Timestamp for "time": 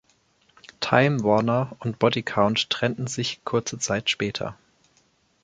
0.79-1.21